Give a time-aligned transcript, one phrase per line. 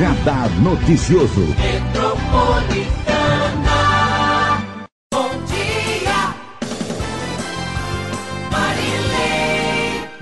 [0.00, 1.44] Radar Noticioso.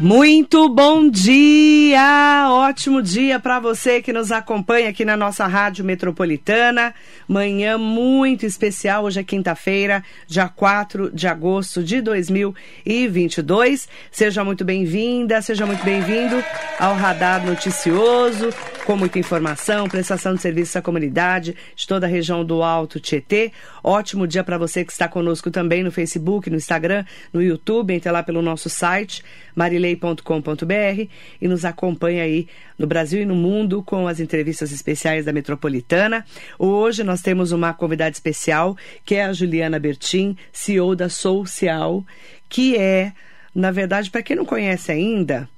[0.01, 2.49] Muito bom dia!
[2.51, 6.93] Ótimo dia para você que nos acompanha aqui na nossa Rádio Metropolitana.
[7.29, 13.89] Manhã muito especial, hoje é quinta-feira, dia 4 de agosto de 2022.
[14.11, 16.43] Seja muito bem-vinda, seja muito bem-vindo
[16.81, 18.51] ao Radar Noticioso,
[18.89, 23.53] com muita informação, prestação de serviço à comunidade de toda a região do Alto Tietê.
[23.85, 28.11] Ótimo dia para você que está conosco também no Facebook, no Instagram, no YouTube, entre
[28.11, 29.23] lá pelo nosso site
[29.55, 31.07] marilei.com.br
[31.39, 36.25] e nos acompanha aí no Brasil e no mundo com as entrevistas especiais da Metropolitana.
[36.59, 42.03] Hoje nós temos uma convidada especial, que é a Juliana Bertin, CEO da Social,
[42.49, 43.13] que é,
[43.55, 45.49] na verdade, para quem não conhece ainda,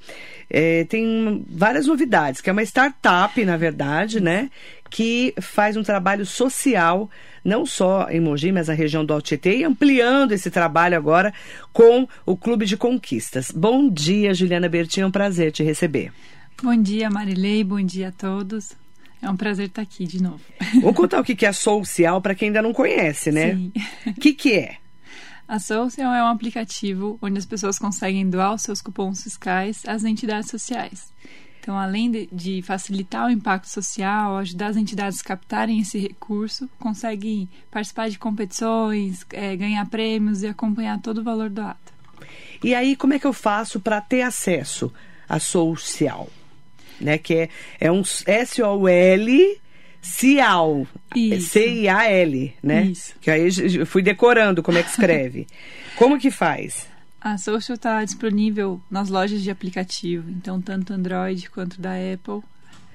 [0.48, 4.50] é, tem várias novidades, que é uma startup, na verdade, né?
[4.91, 7.08] Que faz um trabalho social
[7.44, 11.32] não só em Mogi, mas na região do Tietê, e ampliando esse trabalho agora
[11.72, 13.50] com o Clube de Conquistas.
[13.50, 16.12] Bom dia, Juliana Bertinho, é um prazer te receber.
[16.62, 18.72] Bom dia, Marilei, bom dia a todos.
[19.22, 20.41] É um prazer estar aqui de novo.
[20.80, 23.54] Vou contar o que é Social para quem ainda não conhece, né?
[23.54, 23.72] Sim.
[24.06, 24.77] O que, que é?
[25.51, 30.05] A Social é um aplicativo onde as pessoas conseguem doar os seus cupons fiscais às
[30.05, 31.12] entidades sociais.
[31.59, 37.48] Então, além de, facilitar o impacto social, ajudar as entidades a captarem esse recurso, consegue
[37.69, 41.93] participar de competições, é, ganhar prêmios e acompanhar todo o valor do ato.
[42.62, 44.93] E aí, como é que eu faço para ter acesso
[45.28, 46.28] à social?
[47.01, 47.48] Né, que é,
[47.81, 49.61] é um S-O-L
[50.01, 50.87] Cial.
[51.15, 52.84] C-I-A-L, né?
[52.84, 53.15] Isso.
[53.20, 53.48] Que aí
[53.79, 55.47] eu fui decorando como é que escreve.
[55.97, 56.89] como que faz?
[57.20, 62.41] A Social está disponível nas lojas de aplicativo, então tanto Android quanto da Apple,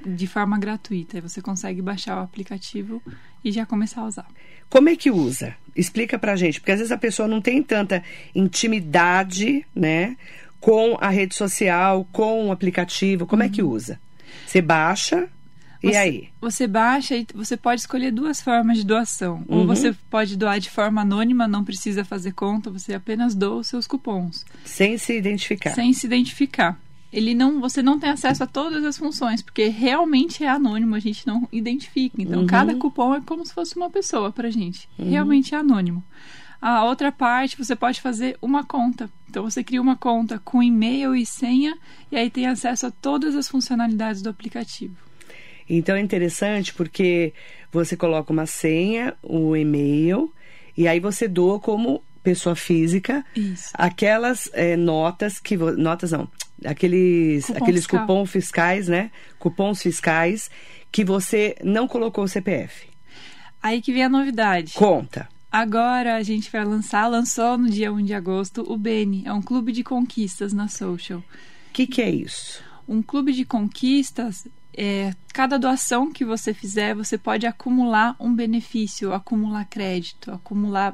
[0.04, 1.22] de forma gratuita.
[1.22, 3.02] Você consegue baixar o aplicativo
[3.44, 4.28] e já começar a usar.
[4.68, 5.56] Como é que usa?
[5.76, 10.18] Explica pra gente, porque às vezes a pessoa não tem tanta intimidade, né,
[10.60, 13.28] com a rede social, com o aplicativo.
[13.28, 13.48] Como uhum.
[13.48, 14.00] é que usa?
[14.48, 15.30] Você baixa,
[15.82, 16.30] e você, aí?
[16.42, 19.44] Você baixa e você pode escolher duas formas de doação.
[19.48, 19.60] Uhum.
[19.60, 23.68] Ou você pode doar de forma anônima, não precisa fazer conta, você apenas doa os
[23.68, 24.46] seus cupons.
[24.64, 25.72] Sem se identificar.
[25.72, 26.80] Sem se identificar.
[27.12, 31.00] Ele não, você não tem acesso a todas as funções, porque realmente é anônimo, a
[31.00, 32.22] gente não identifica.
[32.22, 32.48] Então, uhum.
[32.48, 34.90] cada cupom é como se fosse uma pessoa pra gente.
[35.00, 35.10] Uhum.
[35.10, 36.04] Realmente é anônimo.
[36.62, 39.10] A outra parte, você pode fazer uma conta.
[39.30, 41.78] Então, você cria uma conta com e-mail e senha,
[42.12, 45.05] e aí tem acesso a todas as funcionalidades do aplicativo.
[45.70, 47.34] Então é interessante porque
[47.72, 50.32] você coloca uma senha, um e-mail,
[50.78, 53.70] e aí você doa como pessoa física Isso.
[53.76, 56.28] aquelas é, notas que notas não
[56.66, 58.00] aqueles Cupom aqueles fiscal.
[58.00, 60.50] cupons fiscais né cupons fiscais
[60.92, 62.88] que você não colocou o CPF
[63.66, 64.74] Aí que vem a novidade.
[64.74, 69.24] conta Agora a gente vai lançar, lançou no dia 1 de agosto, o Beni.
[69.26, 71.20] É um clube de conquistas na Social.
[71.20, 71.24] o
[71.74, 74.46] que que é isso Um clube de conquistas,
[74.78, 80.94] é, cada doação que você fizer, você pode acumular um benefício, acumular crédito, acumular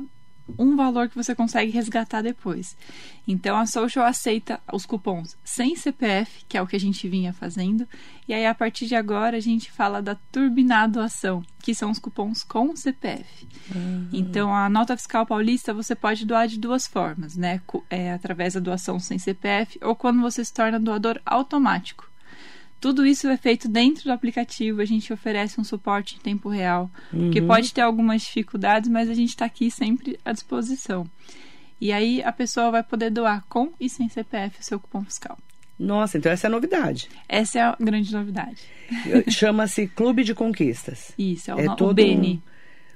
[0.58, 2.76] um valor que você consegue resgatar depois.
[3.28, 7.32] Então a Social aceita os cupons sem CPF, que é o que a gente vinha
[7.34, 7.88] fazendo,
[8.28, 12.00] e aí a partir de agora a gente fala da turbinada doação, que são os
[12.00, 13.48] cupons com CPF.
[14.12, 17.62] Então a nota fiscal paulista você pode doar de duas formas, né?
[17.90, 22.11] É, através da doação sem CPF ou quando você se torna doador automático.
[22.82, 26.90] Tudo isso é feito dentro do aplicativo, a gente oferece um suporte em tempo real,
[27.32, 31.06] que pode ter algumas dificuldades, mas a gente está aqui sempre à disposição.
[31.80, 35.38] E aí a pessoa vai poder doar com e sem CPF o seu cupom fiscal.
[35.80, 38.62] nossa então essa é a novidade Essa é a grande novidade.
[39.30, 42.42] chama-se Clube de Conquistas Isso, é o, É no- o todo Beni.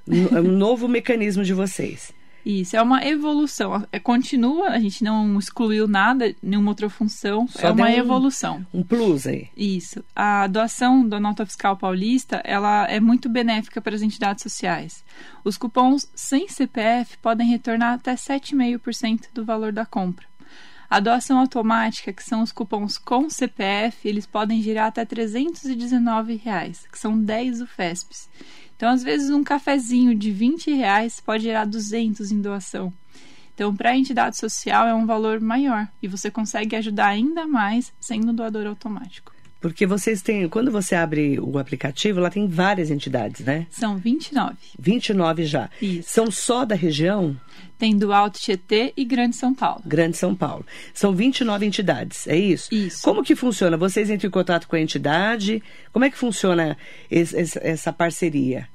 [0.06, 2.12] um, um novo mecanismo de vocês
[2.48, 3.84] Isso, é uma evolução.
[3.90, 8.64] É, continua, a gente não excluiu nada, nenhuma outra função, Só é uma um- evolução.
[8.72, 10.04] um plus aí Isso.
[10.14, 15.04] A doação da nota fiscal paulista, ela é muito benéfica para as entidades sociais.
[15.44, 20.24] Os cupons sem CPF podem retornar até 7,5% do valor da compra.
[20.88, 26.86] A doação automática, que são os cupons com CPF, eles podem girar até 319 reais,
[26.90, 28.28] que são 10 UFESPs.
[28.76, 32.92] Então, às vezes, um cafezinho de 20 reais pode gerar 200 em doação.
[33.54, 37.92] Então, para a entidade social é um valor maior e você consegue ajudar ainda mais
[37.98, 39.35] sendo doador automático.
[39.68, 43.66] Porque vocês têm, quando você abre o aplicativo, lá tem várias entidades, né?
[43.70, 44.56] São 29.
[44.78, 45.68] 29 já.
[45.80, 46.08] Isso.
[46.10, 47.38] São só da região?
[47.78, 49.82] Tem do Alto Tietê e Grande São Paulo.
[49.84, 50.64] Grande São Paulo.
[50.94, 52.74] São 29 entidades, é isso?
[52.74, 53.02] Isso.
[53.02, 53.76] Como que funciona?
[53.76, 55.62] Vocês entram em contato com a entidade?
[55.92, 56.76] Como é que funciona
[57.10, 58.66] esse- essa parceria?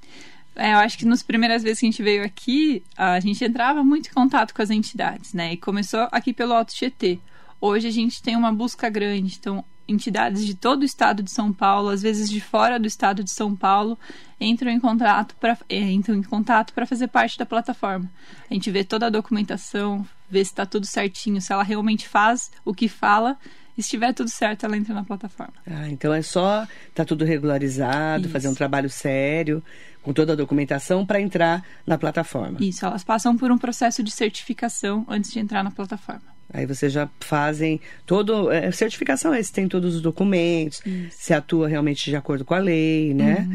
[0.55, 3.83] É, eu acho que nas primeiras vezes que a gente veio aqui, a gente entrava
[3.83, 5.53] muito em contato com as entidades, né?
[5.53, 7.17] E começou aqui pelo Alto Tietê.
[7.59, 11.51] Hoje a gente tem uma busca grande, então entidades de todo o estado de São
[11.51, 13.97] Paulo, às vezes de fora do estado de São Paulo,
[14.39, 18.09] entram em contato para entram em contato para fazer parte da plataforma.
[18.49, 22.51] A gente vê toda a documentação, vê se está tudo certinho, se ela realmente faz
[22.65, 23.37] o que fala.
[23.75, 25.53] Se estiver tudo certo, ela entra na plataforma.
[25.65, 28.33] Ah, então é só tá tudo regularizado, Isso.
[28.33, 29.63] fazer um trabalho sério,
[30.01, 32.57] com toda a documentação para entrar na plataforma.
[32.59, 36.30] Isso, elas passam por um processo de certificação antes de entrar na plataforma.
[36.53, 38.51] Aí vocês já fazem todo.
[38.51, 42.59] É, certificação é se tem todos os documentos, se atua realmente de acordo com a
[42.59, 43.47] lei, né?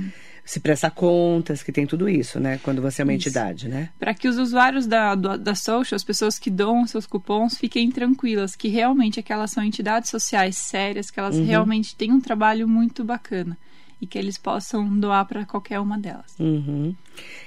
[0.44, 2.60] Se presta contas, que tem tudo isso, né?
[2.62, 3.28] Quando você é uma Isso.
[3.28, 3.90] entidade, né?
[3.98, 7.90] Para que os usuários da, do- da social, as pessoas que dão seus cupons, fiquem
[7.90, 13.02] tranquilas, que realmente aquelas são entidades sociais sérias, que elas realmente têm um trabalho muito
[13.02, 13.58] bacana
[14.00, 16.37] e que eles possam doar para qualquer uma delas.
[16.38, 16.94] Uhum.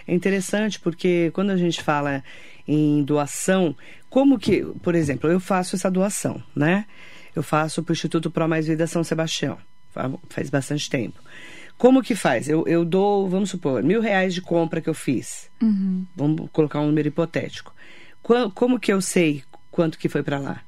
[0.06, 2.22] É interessante porque quando a gente fala
[2.72, 3.76] em doação,
[4.10, 6.86] como que, por exemplo, eu faço essa doação, né?
[7.36, 9.58] Eu faço para o Instituto Pro Mais Vida São Sebastião,
[9.92, 11.20] fa- faz bastante tempo.
[11.78, 12.50] Como que faz?
[12.50, 15.50] Eu, eu dou, vamos supor, mil reais de compra que eu fiz.
[16.16, 17.74] Vamos colocar um número hipotético.
[18.54, 20.62] Como que eu sei quanto que foi para lá?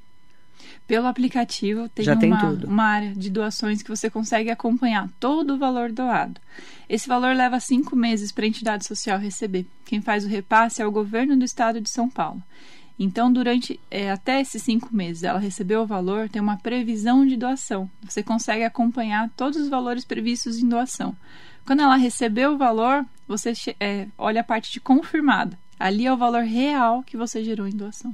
[0.92, 2.68] Pelo aplicativo tem, Já uma, tem tudo.
[2.68, 6.42] uma área de doações que você consegue acompanhar todo o valor doado.
[6.90, 9.66] Esse valor leva cinco meses para a entidade social receber.
[9.86, 12.44] Quem faz o repasse é o governo do estado de São Paulo.
[13.00, 17.38] Então, durante é, até esses cinco meses, ela recebeu o valor, tem uma previsão de
[17.38, 17.90] doação.
[18.04, 21.16] Você consegue acompanhar todos os valores previstos em doação.
[21.66, 25.58] Quando ela recebeu o valor, você é, olha a parte de confirmada.
[25.80, 28.14] Ali é o valor real que você gerou em doação.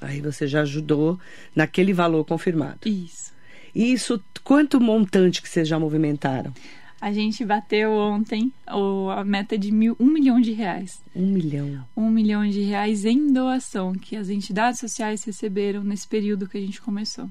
[0.00, 1.18] Aí você já ajudou
[1.54, 2.80] naquele valor confirmado.
[2.86, 3.32] Isso.
[3.74, 6.52] E isso, quanto montante que vocês já movimentaram?
[7.00, 10.98] A gente bateu ontem o- a meta de mil, um milhão de reais.
[11.14, 11.84] Um milhão.
[11.96, 16.60] Um milhão de reais em doação que as entidades sociais receberam nesse período que a
[16.60, 17.28] gente começou.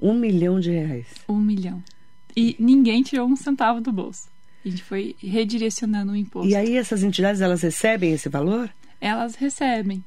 [0.00, 1.06] Um milhão de reais.
[1.28, 1.82] Um milhão.
[2.34, 4.28] E ninguém tirou um centavo do bolso.
[4.64, 6.48] A gente foi redirecionando o imposto.
[6.48, 8.68] E aí essas entidades, elas recebem esse valor?
[9.00, 10.02] Elas recebem.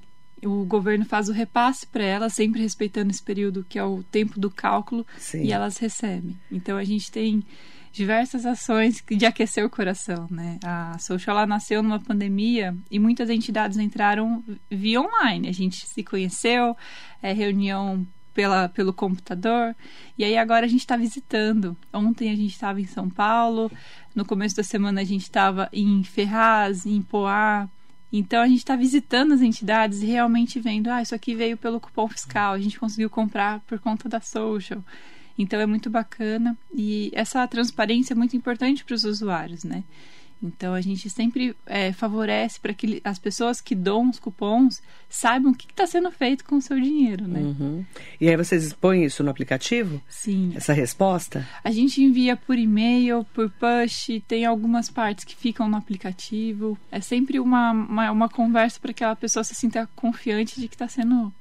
[0.46, 4.40] O governo faz o repasse para elas, sempre respeitando esse período que é o tempo
[4.40, 5.44] do cálculo, Sim.
[5.44, 6.38] e elas recebem.
[6.52, 7.44] Então a gente tem
[7.92, 10.60] diversas ações de aquecer o coração, né?
[10.64, 15.50] A Social ela nasceu numa pandemia e muitas entidades entraram via online.
[15.50, 16.78] A gente se conheceu,
[17.22, 19.76] é, reunião pela, pelo computador,
[20.18, 21.76] e aí agora a gente está visitando.
[21.92, 23.72] Ontem a gente estava em São Paulo,
[24.16, 27.68] no começo da semana a gente estava em Ferraz, em Poá.
[28.12, 31.80] Então a gente está visitando as entidades e realmente vendo, ah, isso aqui veio pelo
[31.80, 34.84] cupom fiscal, a gente conseguiu comprar por conta da social.
[35.38, 39.84] Então é muito bacana e essa transparência é muito importante para os usuários, né?
[40.42, 45.52] Então a gente sempre é, favorece para que as pessoas que dão os cupons saibam
[45.52, 47.40] o que está sendo feito com o seu dinheiro, né?
[47.40, 47.86] Uhum.
[48.20, 50.02] E aí vocês expõem isso no aplicativo?
[50.08, 50.54] Sim.
[50.56, 51.48] Essa resposta?
[51.64, 56.78] A gente envia por e-mail, por push, tem algumas partes que ficam no aplicativo.
[56.92, 60.76] É sempre uma, uma, uma conversa para que a pessoa se sinta confiante de que
[60.76, 61.34] está sendo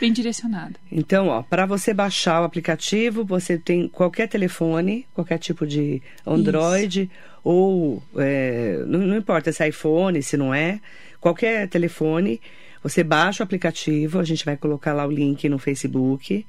[0.00, 0.74] bem direcionada.
[0.90, 7.10] Então, ó, para você baixar o aplicativo, você tem qualquer telefone, qualquer tipo de Android
[7.42, 10.80] ou é, não, não importa se é iPhone, se não é,
[11.20, 12.40] qualquer telefone,
[12.82, 16.46] você baixa o aplicativo, a gente vai colocar lá o link no Facebook.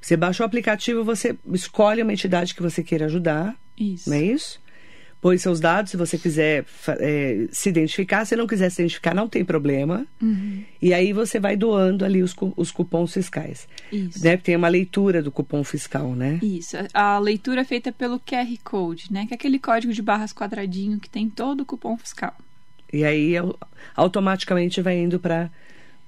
[0.00, 4.10] Você baixa o aplicativo, você escolhe uma entidade que você queira ajudar, Isso.
[4.10, 4.60] não é isso?
[5.24, 6.66] Põe seus dados, se você quiser
[7.00, 8.26] é, se identificar.
[8.26, 10.06] Se não quiser se identificar, não tem problema.
[10.82, 13.66] E aí você vai doando ali os, os cupons fiscais.
[13.90, 14.22] Isso.
[14.22, 14.36] Né?
[14.36, 16.38] Tem uma leitura do cupom fiscal, né?
[16.42, 16.76] Isso.
[16.92, 19.24] A leitura é feita pelo QR Code, né?
[19.26, 22.36] Que é aquele código de barras quadradinho que tem todo o cupom fiscal.
[22.92, 23.58] E aí au-
[23.96, 25.50] automaticamente vai indo para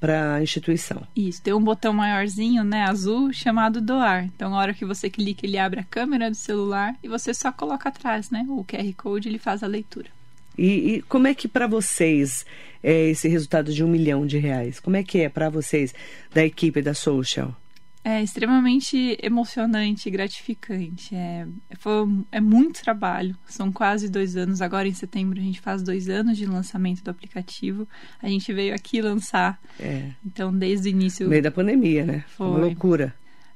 [0.01, 1.07] a instituição.
[1.17, 1.43] Isso.
[1.43, 2.85] Tem um botão maiorzinho, né?
[2.85, 4.25] Azul, chamado doar.
[4.25, 7.51] Então, na hora que você clica, ele abre a câmera do celular e você só
[7.51, 8.45] coloca atrás, né?
[8.49, 10.09] O QR Code, ele faz a leitura.
[10.57, 12.47] E, e como é que para vocês
[12.83, 14.81] é esse resultado de um milhão de reais?
[14.81, 15.95] Como é que é para vocês
[16.33, 17.55] da equipe da Social?
[18.09, 21.13] É extremamente emocionante e gratificante.
[21.13, 21.45] É,
[21.77, 23.37] foi, é muito trabalho.
[23.49, 24.63] São quase dois anos.
[24.63, 27.89] Agora, em setembro, a gente faz dois anos de lançamento do aplicativo.
[28.23, 29.61] A gente veio aqui lançar.
[29.81, 32.25] É, Então, desde o início, no meio da pandemia, né?
[32.29, 32.47] Foi.
[32.47, 33.13] Uma loucura.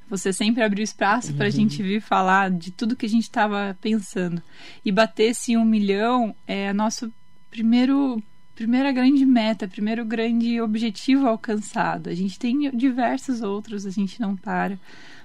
[0.08, 3.78] Você sempre abriu espaço para a gente vir falar de tudo que a gente estava
[3.80, 4.42] pensando.
[4.84, 7.12] E bater esse um milhão é nosso
[7.48, 8.20] primeiro
[8.60, 12.10] primeira grande meta, primeiro grande objetivo alcançado.
[12.10, 14.78] A gente tem diversos outros, a gente não para,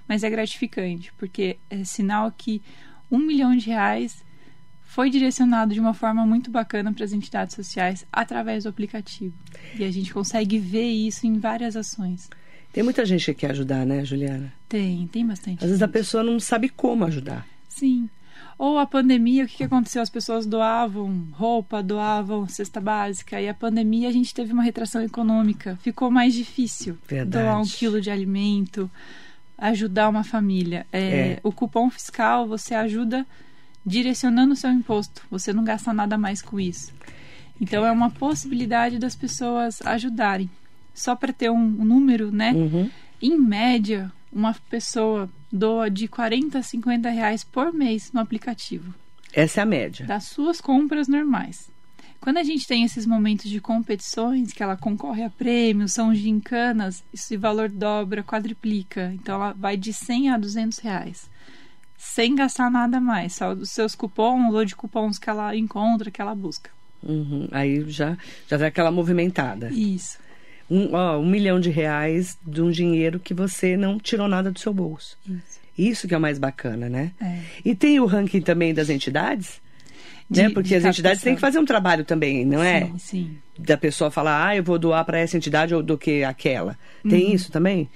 [0.07, 2.61] mas é gratificante, porque é sinal que
[3.11, 4.23] um milhão de reais
[4.83, 9.33] foi direcionado de uma forma muito bacana para as entidades sociais através do aplicativo.
[9.77, 12.29] E a gente consegue ver isso em várias ações.
[12.71, 14.53] Tem muita gente que quer ajudar, né, Juliana?
[14.69, 15.61] Tem, tem bastante.
[15.61, 17.45] Às vezes a pessoa não sabe como ajudar.
[17.67, 18.09] Sim.
[18.57, 20.01] Ou a pandemia, o que, que aconteceu?
[20.01, 23.39] As pessoas doavam roupa, doavam cesta básica.
[23.41, 25.77] E a pandemia a gente teve uma retração econômica.
[25.81, 27.43] Ficou mais difícil Verdade.
[27.43, 28.89] doar um quilo de alimento,
[29.57, 30.85] ajudar uma família.
[30.91, 31.39] É, É.
[31.43, 33.25] O cupom fiscal você ajuda
[33.85, 35.21] direcionando o seu imposto.
[35.29, 36.93] Você não gasta nada mais com isso.
[37.59, 40.49] Então é uma possibilidade das pessoas ajudarem.
[40.93, 42.53] Só para ter um, um número, né?
[42.53, 42.89] Uhum.
[43.21, 48.93] Em média, uma pessoa doa de 40 a 50 reais por mês no aplicativo,
[49.33, 50.05] Essa é a média.
[50.05, 51.69] das suas compras normais.
[52.19, 57.03] Quando a gente tem esses momentos de competições, que ela concorre a prêmios, são gincanas,
[57.13, 59.11] esse valor dobra, quadriplica.
[59.13, 61.29] Então ela vai de 100 a 200 reais.
[61.97, 66.19] Sem gastar nada mais, só dos seus cupons ou de cupons que ela encontra, que
[66.19, 66.71] ela busca.
[67.03, 67.47] Uhum.
[67.51, 68.17] Aí já,
[68.49, 69.69] já dá aquela movimentada.
[69.71, 70.17] Isso.
[70.69, 74.59] Um, ó, um milhão de reais de um dinheiro que você não tirou nada do
[74.59, 75.17] seu bolso.
[75.27, 75.59] Isso.
[75.77, 77.11] Isso que é o mais bacana, né?
[77.21, 77.39] É.
[77.63, 79.61] E tem o ranking também das entidades?
[80.29, 80.49] De- né?
[80.49, 82.85] Porque as entidades têm que fazer um trabalho também, não é?
[82.85, 83.37] Sim, sim.
[83.59, 86.77] Da pessoa falar, ah, eu vou doar para essa entidade ou do que aquela.
[87.07, 87.33] Tem Uhum.
[87.33, 87.87] isso também?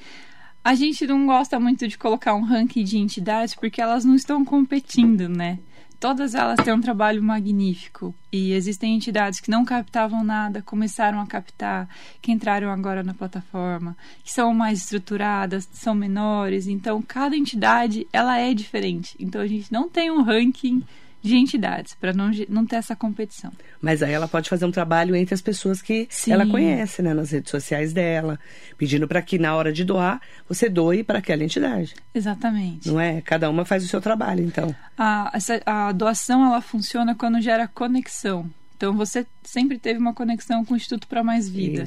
[0.63, 4.43] A gente não gosta muito de colocar um ranking de entidades porque elas não estão
[4.45, 5.57] competindo, né?
[5.99, 11.27] Todas elas têm um trabalho magnífico e existem entidades que não captavam nada, começaram a
[11.27, 11.89] captar,
[12.21, 16.67] que entraram agora na plataforma, que são mais estruturadas, são menores.
[16.67, 19.13] Então, cada entidade ela é diferente.
[19.19, 20.81] Então, a gente não tem um ranking
[21.21, 23.51] de entidades para não, não ter essa competição.
[23.81, 26.31] Mas aí ela pode fazer um trabalho entre as pessoas que Sim.
[26.31, 27.13] ela conhece, né?
[27.13, 28.39] Nas redes sociais dela,
[28.77, 31.93] pedindo para que na hora de doar, você doe para aquela entidade.
[32.13, 32.88] Exatamente.
[32.88, 33.21] Não é?
[33.21, 34.73] Cada uma faz o seu trabalho, então.
[34.97, 38.49] a, essa- a doação ela funciona quando gera conexão.
[38.77, 41.85] Então você sempre teve uma conexão com o Instituto para Mais Vida.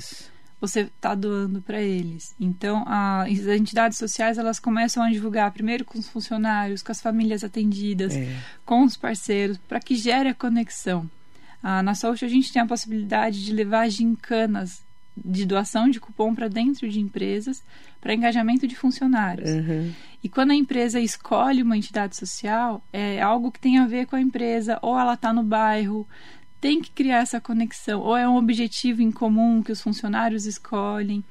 [0.62, 2.34] Você está doando para eles.
[2.40, 7.00] Então a- as entidades sociais elas começam a divulgar primeiro com os funcionários, com as
[7.00, 8.34] famílias atendidas, É.
[8.64, 11.10] com os parceiros, para que gere a conexão.
[11.60, 14.80] Ah, na Social a gente tem a possibilidade de levar gincanas
[15.16, 17.62] de doação de cupom para dentro de empresas
[18.00, 19.50] para engajamento de funcionários.
[19.50, 19.92] Uhum.
[20.24, 24.14] E quando a empresa escolhe uma entidade social, é algo que tem a ver com
[24.16, 26.06] a empresa, ou ela está no bairro,
[26.62, 31.22] tem que criar essa conexão, ou é um objetivo em comum que os funcionários escolhem.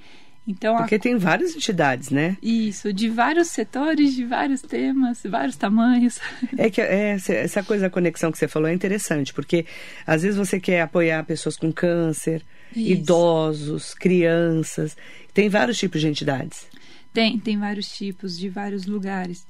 [0.48, 2.36] Então, a- Porque tem várias entidades, né?
[2.42, 6.20] isso, de vários setores, de vários temas, vários tamanhos.
[6.58, 9.66] É que é, essa- essa coisa da conexão que você falou é interessante, porque
[10.06, 12.44] às vezes você quer apoiar pessoas com câncer,
[12.76, 12.92] Isso.
[12.92, 14.98] idosos, crianças.
[15.34, 16.68] Tem vários tipos de entidades.
[17.14, 19.46] Tem, tem vários tipos, de vários lugares.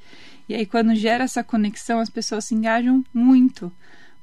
[0.47, 3.71] E aí, quando gera essa conexão, as pessoas se engajam muito.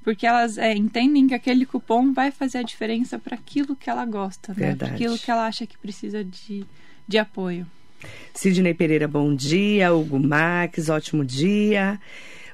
[0.02, 4.04] Porque elas é, entendem que aquele cupom vai fazer a diferença para aquilo que ela
[4.04, 4.68] gosta, né?
[4.68, 4.92] Verdade.
[4.94, 6.64] Aquilo que ela acha que precisa de,
[7.06, 7.66] de apoio.
[8.32, 9.92] Sidney Pereira, bom dia.
[9.92, 12.00] Hugo Max, ótimo dia.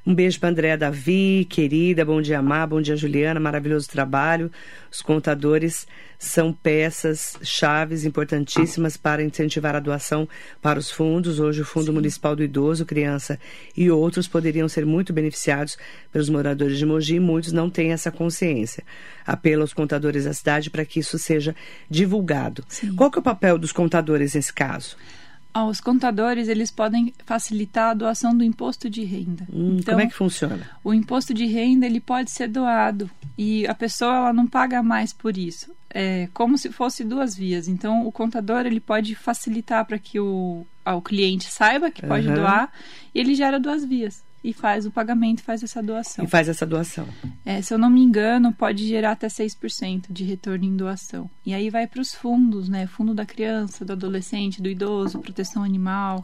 [0.06, 2.04] Um beijo para Andréa Davi, querida.
[2.04, 2.66] Bom dia, Mar.
[2.66, 3.40] Bom dia, Juliana.
[3.40, 4.52] Maravilhoso trabalho.
[4.92, 5.86] Os contadores
[6.18, 10.28] são peças chaves importantíssimas para incentivar a doação
[10.60, 11.40] para os fundos.
[11.40, 13.40] Hoje, o Fundo Municipal do Idoso, Criança
[13.74, 15.78] e outros poderiam ser muito beneficiados
[16.12, 17.18] pelos moradores de Mogi.
[17.18, 18.84] Muitos não têm essa consciência.
[19.26, 21.56] Apelo aos contadores da cidade para que isso seja
[21.88, 22.62] divulgado.
[22.68, 22.94] Sim.
[22.94, 24.98] Qual que é o papel dos contadores nesse caso?
[25.54, 29.46] Os contadores eles podem facilitar a doação do imposto de renda.
[29.52, 30.68] Hum, então, como é que funciona?
[30.82, 33.08] o imposto de renda ele pode ser doado
[33.38, 35.72] e a pessoa ela não paga mais por isso.
[35.88, 37.68] É como se fosse duas vias.
[37.68, 42.34] Então o contador ele pode facilitar para que o, o cliente saiba que pode Aham.
[42.36, 42.72] doar
[43.14, 46.22] e ele gera duas vias e faz o pagamento, faz essa doação.
[46.22, 47.08] E faz essa doação.
[47.46, 51.30] É, se eu não me engano, pode gerar até 6% de retorno em doação.
[51.46, 52.86] E aí vai para os fundos, né?
[52.86, 56.22] Fundo da criança, do adolescente, do idoso, proteção animal.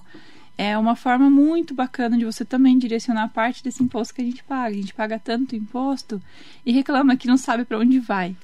[0.59, 4.45] É uma forma muito bacana de você também direcionar parte desse imposto que a gente
[4.45, 4.69] paga.
[4.69, 6.21] A gente paga tanto imposto
[6.67, 8.37] e reclama que não sabe para onde vai.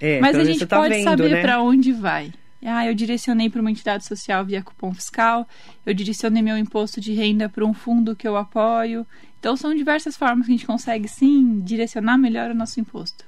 [0.00, 1.42] É, Mas a gente tá pode vendo, saber né?
[1.42, 2.32] para onde vai.
[2.68, 5.48] Ah, eu direcionei para uma entidade social via cupom fiscal,
[5.84, 9.06] eu direcionei meu imposto de renda para um fundo que eu apoio.
[9.38, 13.24] Então, são diversas formas que a gente consegue, sim, direcionar melhor o nosso imposto.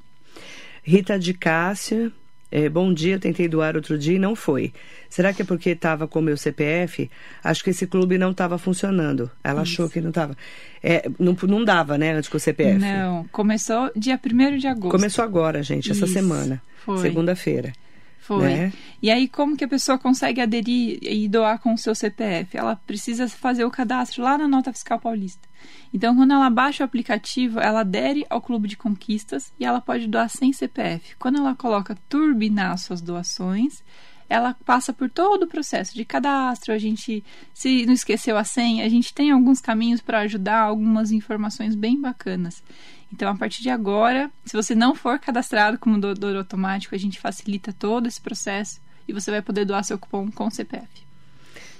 [0.83, 2.11] Rita de Cássia,
[2.51, 4.73] É, bom dia, tentei doar outro dia e não foi.
[5.11, 7.11] Será que é porque estava com o meu CPF?
[7.45, 9.31] Acho que esse clube não estava funcionando.
[9.45, 9.73] Ela Isso.
[9.73, 10.35] achou que não estava.
[10.83, 12.79] É, não, não dava, né, antes com o CPF?
[12.79, 14.91] Não, começou dia 1 de agosto.
[14.91, 16.15] Começou agora, gente, essa Isso.
[16.15, 16.63] semana.
[17.03, 17.71] Segunda-feira.
[18.19, 18.43] Foi.
[18.43, 18.73] Né?
[19.01, 22.57] E aí, como que a pessoa consegue aderir e doar com o seu CPF?
[22.57, 25.49] Ela precisa fazer o cadastro lá na Nota Fiscal Paulista.
[25.93, 30.07] Então, quando ela baixa o aplicativo, ela adere ao Clube de Conquistas e ela pode
[30.07, 31.17] doar sem CPF.
[31.19, 33.83] Quando ela coloca turbinar suas doações,
[34.29, 36.75] ela passa por todo o processo de cadastro.
[36.75, 41.11] A gente, se não esqueceu a senha, a gente tem alguns caminhos para ajudar, algumas
[41.11, 42.63] informações bem bacanas.
[43.13, 47.19] Então, a partir de agora, se você não for cadastrado como doador automático, a gente
[47.19, 50.87] facilita todo esse processo e você vai poder doar seu cupom com CPF.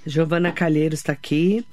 [0.05, 1.65] Giovana Calheiros está aqui.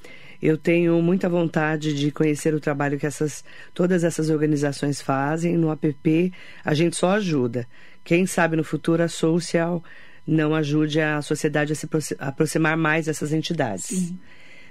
[0.42, 5.56] Eu tenho muita vontade de conhecer o trabalho que essas, todas essas organizações fazem.
[5.56, 6.32] No app,
[6.62, 7.66] a gente só ajuda.
[8.04, 9.82] Quem sabe no futuro a Social
[10.26, 13.86] não ajude a sociedade a se aproximar mais dessas entidades.
[13.86, 14.18] Sim.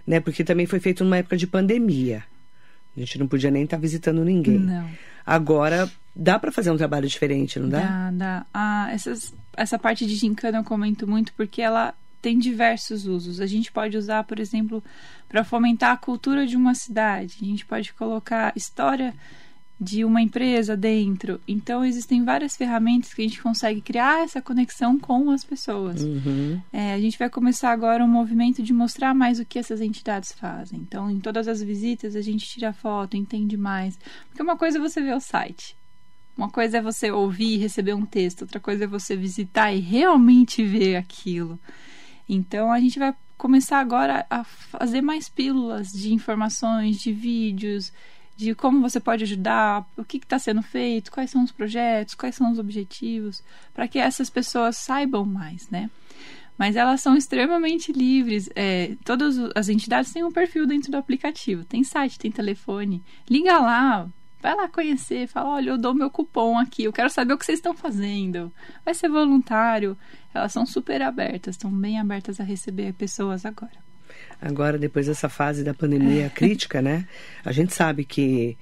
[0.05, 0.19] Né?
[0.19, 2.23] Porque também foi feito numa época de pandemia.
[2.95, 4.59] A gente não podia nem estar tá visitando ninguém.
[4.59, 4.89] Não.
[5.25, 7.79] Agora, dá para fazer um trabalho diferente, não dá?
[7.79, 8.45] Dá, dá.
[8.53, 13.41] Ah, essas, essa parte de gincana eu comento muito porque ela tem diversos usos.
[13.41, 14.83] A gente pode usar, por exemplo,
[15.27, 17.37] para fomentar a cultura de uma cidade.
[17.41, 19.13] A gente pode colocar história
[19.79, 21.39] de uma empresa dentro.
[21.47, 26.01] Então, existem várias ferramentas que a gente consegue criar essa conexão com as pessoas.
[26.01, 26.61] Uhum.
[26.71, 30.31] É, a gente vai começar agora um movimento de mostrar mais o que essas entidades
[30.31, 30.79] fazem.
[30.79, 33.99] Então, em todas as visitas, a gente tira foto, entende mais.
[34.29, 35.75] Porque uma coisa é você ver o site.
[36.37, 39.79] Uma coisa é você ouvir e receber um texto, outra coisa é você visitar e
[39.79, 41.59] realmente ver aquilo.
[42.27, 47.91] Então, a gente vai começar agora a fazer mais pílulas de informações, de vídeos,
[48.35, 52.35] de como você pode ajudar, o que está sendo feito, quais são os projetos, quais
[52.35, 55.89] são os objetivos, para que essas pessoas saibam mais, né?
[56.57, 58.49] Mas elas são extremamente livres.
[58.55, 61.65] É, todas as entidades têm um perfil dentro do aplicativo.
[61.65, 63.03] Tem site, tem telefone.
[63.29, 64.07] Liga lá,
[64.41, 67.45] vai lá conhecer, fala, olha, eu dou meu cupom aqui, eu quero saber o que
[67.45, 68.51] vocês estão fazendo.
[68.85, 69.97] Vai ser voluntário.
[70.33, 73.84] Elas são super abertas, estão bem abertas a receber pessoas agora
[74.41, 77.07] agora depois dessa fase da pandemia crítica, né?
[77.43, 78.57] A gente sabe que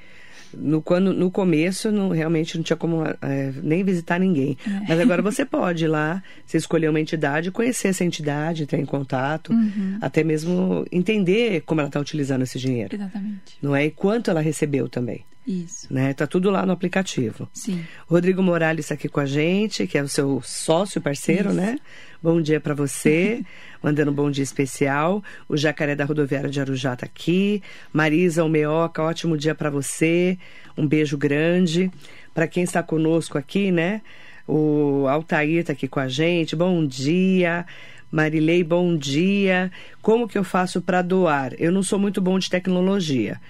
[0.58, 4.58] no, quando, no começo não, realmente não tinha como é, nem visitar ninguém.
[4.66, 4.86] É.
[4.88, 8.86] Mas agora você pode ir lá, você escolher uma entidade, conhecer essa entidade, entrar em
[8.86, 9.98] contato, uhum.
[10.02, 12.96] até mesmo entender como ela está utilizando esse dinheiro.
[12.96, 13.58] Exatamente.
[13.62, 13.86] Não é?
[13.86, 15.26] E quanto ela recebeu também.
[15.46, 15.94] Isso.
[15.94, 16.14] Né?
[16.14, 17.50] Tá tudo lá no aplicativo.
[17.54, 17.84] Sim.
[18.08, 21.58] Rodrigo Morales está aqui com a gente, que é o seu sócio parceiro, Isso.
[21.58, 21.78] né?
[22.22, 23.44] Bom dia para você.
[23.84, 25.22] Mandando um bom dia especial.
[25.48, 27.62] O Jacaré da Rodoviária de Arujá tá aqui.
[27.92, 30.38] Marisa Almeoca, ótimo dia para você.
[30.78, 31.92] Um beijo grande.
[32.34, 34.02] Para quem está conosco aqui, né?
[34.48, 36.56] O Altair tá aqui com a gente.
[36.56, 37.66] Bom dia.
[38.10, 39.72] Marilei, bom dia.
[40.02, 41.54] Como que eu faço para doar?
[41.58, 43.42] Eu não sou muito bom de tecnologia.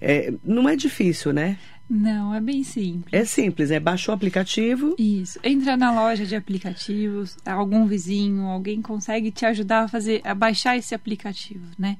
[0.00, 1.58] É, não é difícil, né?
[1.88, 3.12] Não, é bem simples.
[3.12, 4.94] É simples, é baixar o aplicativo.
[4.96, 5.40] Isso.
[5.42, 10.76] Entra na loja de aplicativos, algum vizinho, alguém consegue te ajudar a fazer, a baixar
[10.76, 11.96] esse aplicativo, né?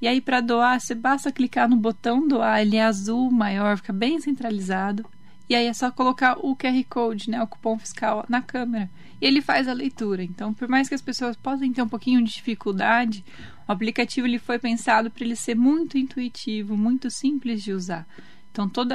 [0.00, 3.94] E aí para doar, você basta clicar no botão doar, ele é azul, maior, fica
[3.94, 5.06] bem centralizado.
[5.48, 8.88] E aí é só colocar o QR Code, né, o cupom fiscal na câmera.
[9.20, 10.22] E ele faz a leitura.
[10.22, 13.24] Então, por mais que as pessoas possam ter um pouquinho de dificuldade,
[13.70, 18.04] o aplicativo ele foi pensado para ele ser muito intuitivo, muito simples de usar.
[18.50, 18.92] Então, todo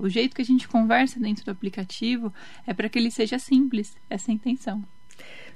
[0.00, 2.32] o jeito que a gente conversa dentro do aplicativo
[2.64, 4.84] é para que ele seja simples, essa é a intenção.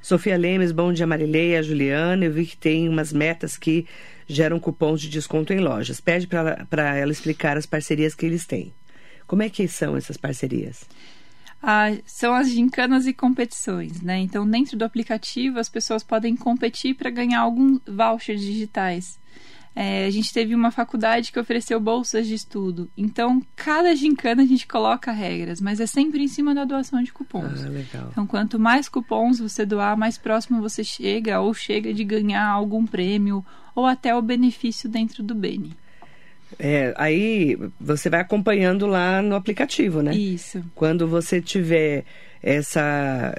[0.00, 2.24] Sofia Lemes, bom dia Marileia, Juliana.
[2.24, 3.86] Eu vi que tem umas metas que
[4.26, 6.00] geram cupons de desconto em lojas.
[6.00, 8.74] Pede para ela explicar as parcerias que eles têm.
[9.24, 10.84] Como é que são essas parcerias?
[11.62, 14.18] Ah, são as gincanas e competições, né?
[14.18, 19.20] Então, dentro do aplicativo, as pessoas podem competir para ganhar alguns vouchers digitais.
[19.74, 22.90] É, a gente teve uma faculdade que ofereceu bolsas de estudo.
[22.96, 27.12] Então, cada gincana a gente coloca regras, mas é sempre em cima da doação de
[27.12, 27.64] cupons.
[27.64, 28.08] Ah, legal.
[28.10, 32.84] Então, quanto mais cupons você doar, mais próximo você chega ou chega de ganhar algum
[32.84, 33.44] prêmio
[33.74, 35.74] ou até o benefício dentro do Beni.
[36.58, 40.14] É, aí você vai acompanhando lá no aplicativo, né?
[40.14, 40.62] Isso.
[40.74, 42.04] Quando você tiver
[42.42, 43.32] essa,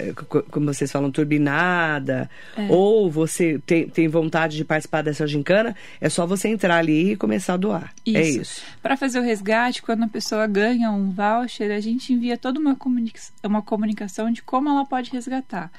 [0.49, 2.67] como vocês falam, turbinada, é.
[2.69, 7.15] ou você tem, tem vontade de participar dessa gincana, é só você entrar ali e
[7.17, 7.93] começar a doar.
[8.06, 8.17] Isso.
[8.17, 8.62] É isso.
[8.82, 12.76] Para fazer o resgate, quando a pessoa ganha um voucher, a gente envia toda uma,
[12.76, 15.69] comunica uma comunicação de como ela pode resgatar.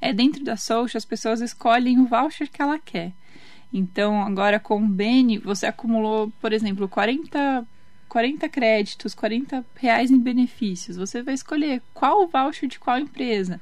[0.00, 3.12] É dentro da social, as pessoas escolhem o voucher que ela quer.
[3.76, 7.66] Então, agora com o Beni, você acumulou, por exemplo, 40,
[8.08, 10.96] 40 créditos, 40 reais em benefícios.
[10.96, 13.60] Você vai escolher qual voucher de qual empresa.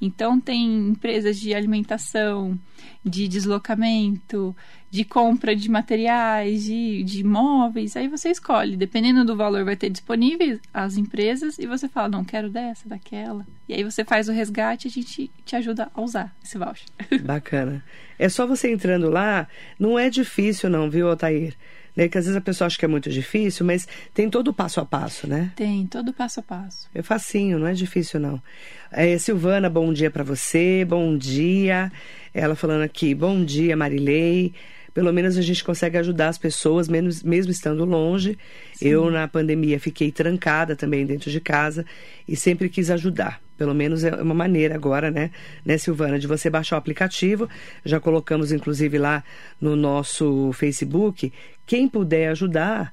[0.00, 2.58] Então tem empresas de alimentação,
[3.04, 4.56] de deslocamento,
[4.90, 7.96] de compra de materiais, de, de imóveis.
[7.96, 12.24] Aí você escolhe, dependendo do valor, vai ter disponíveis as empresas e você fala, não
[12.24, 13.46] quero dessa, daquela.
[13.68, 16.86] E aí você faz o resgate e a gente te ajuda a usar esse voucher.
[17.22, 17.84] Bacana.
[18.18, 19.46] É só você entrando lá,
[19.78, 21.56] não é difícil não, viu, Otair?
[21.96, 22.08] né?
[22.08, 24.80] Que às vezes a pessoa acha que é muito difícil, mas tem todo o passo
[24.80, 25.52] a passo, né?
[25.56, 26.88] Tem, todo o passo a passo.
[26.94, 28.42] É facinho, não é difícil não.
[28.90, 31.92] É, Silvana, bom dia para você, bom dia.
[32.32, 34.54] Ela falando aqui, bom dia, Marilei
[34.92, 38.38] pelo menos a gente consegue ajudar as pessoas, menos, mesmo estando longe.
[38.74, 38.88] Sim.
[38.88, 41.84] Eu, na pandemia, fiquei trancada também dentro de casa
[42.26, 43.40] e sempre quis ajudar.
[43.56, 45.30] Pelo menos é uma maneira agora, né,
[45.64, 47.48] né, Silvana, de você baixar o aplicativo.
[47.84, 49.22] Já colocamos, inclusive, lá
[49.60, 51.32] no nosso Facebook.
[51.66, 52.92] Quem puder ajudar,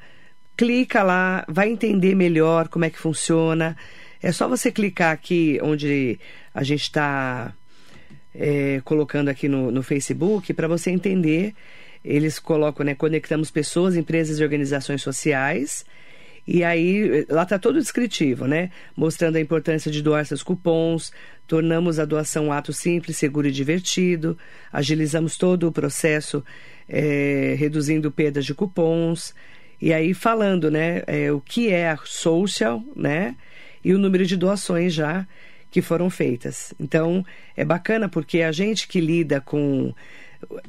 [0.56, 3.78] clica lá, vai entender melhor como é que funciona.
[4.22, 6.20] É só você clicar aqui onde
[6.54, 7.54] a gente está
[8.36, 11.54] é, colocando aqui no, no Facebook para você entender
[12.08, 15.86] eles colocam, né, conectamos pessoas, empresas e organizações sociais.
[16.48, 18.72] E aí, lá está todo descritivo, né?
[18.96, 21.12] Mostrando a importância de doar seus cupons,
[21.46, 24.38] tornamos a doação um ato simples, seguro e divertido,
[24.72, 26.42] agilizamos todo o processo,
[26.88, 29.36] é, reduzindo perdas de cupons.
[29.82, 33.36] E aí, falando, né, é, o que é a social, né?
[33.84, 35.28] E o número de doações já
[35.70, 36.74] que foram feitas.
[36.80, 37.26] Então,
[37.58, 39.94] é bacana porque a gente que lida com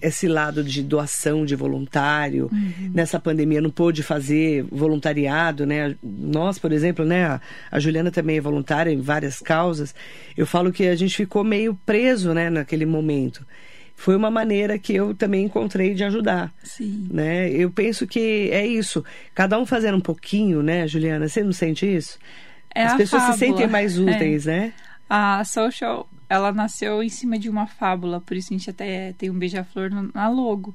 [0.01, 2.49] esse lado de doação de voluntário.
[2.53, 2.91] Uhum.
[2.95, 5.95] Nessa pandemia não pôde fazer voluntariado, né?
[6.03, 7.41] Nós, por exemplo, né?
[7.71, 9.95] A, Juliana também é voluntária em várias causas.
[10.37, 12.51] Eu falo que a gente ficou meio preso, né?
[12.51, 13.47] Naquele momento.
[13.97, 17.09] Foi uma maneira que eu também encontrei de ajudar, Sim.
[17.11, 17.51] né?
[17.51, 19.05] Eu penso que é isso.
[19.35, 21.27] Cada um fazendo um pouquinho, né, Juliana?
[21.27, 22.17] Você não sente isso?
[22.73, 23.39] É As pessoas fábula.
[23.39, 24.51] se sentem mais úteis, é.
[24.51, 24.73] né?
[25.09, 29.31] A social ela nasceu em cima de uma fábula, por isso a gente até tem
[29.31, 30.75] um beija-flor na logo.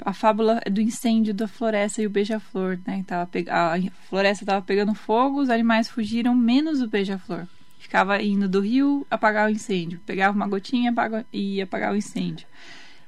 [0.00, 3.02] A fábula é do incêndio da floresta e o beija-flor, né?
[3.06, 3.46] Tava pe...
[3.48, 3.74] A
[4.08, 7.46] floresta estava pegando fogo, os animais fugiram, menos o beija-flor.
[7.78, 10.00] Ficava indo do rio apagar o incêndio.
[10.04, 10.92] Pegava uma gotinha
[11.32, 12.46] e ia apagar o incêndio.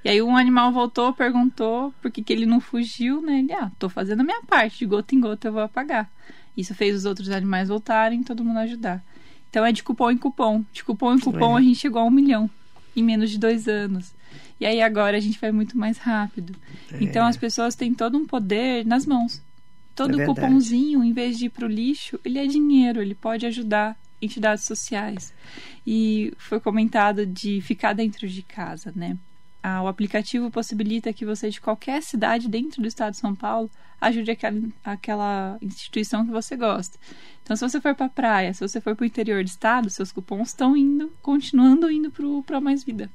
[0.05, 3.41] E aí um animal voltou, perguntou por que, que ele não fugiu, né?
[3.41, 6.09] Ele, ah, tô fazendo a minha parte, de gota em gota eu vou apagar.
[6.57, 9.05] Isso fez os outros animais voltarem, todo mundo ajudar.
[9.51, 10.65] Então é de cupom em cupom.
[10.73, 11.61] De cupom em cupom é.
[11.61, 12.51] a gente chegou a um milhão
[12.95, 14.15] em menos de dois anos.
[14.59, 16.55] E aí agora a gente vai muito mais rápido.
[16.93, 16.99] É.
[17.01, 19.43] Então as pessoas têm todo um poder nas mãos.
[19.95, 23.47] Todo é cupomzinho, em vez de ir para o lixo, ele é dinheiro, ele pode
[23.47, 25.33] ajudar entidades sociais.
[25.87, 29.17] E foi comentado de ficar dentro de casa, né?
[29.69, 33.69] Ah, o aplicativo possibilita que você de qualquer cidade dentro do estado de São Paulo
[34.01, 36.97] ajude aquela, aquela instituição que você gosta.
[37.43, 39.91] Então, se você for para a praia, se você for para o interior do estado,
[39.91, 42.13] seus cupons estão indo, continuando indo
[42.45, 43.11] para Mais Vida.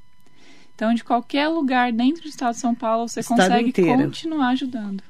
[0.74, 4.02] Então, de qualquer lugar dentro do estado de São Paulo, você estado consegue inteiro.
[4.02, 5.02] continuar ajudando.